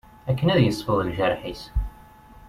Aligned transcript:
Akken 0.29 0.51
ad 0.53 0.57
d-yesfeḍ 0.59 0.99
lğerḥ-is. 1.07 1.63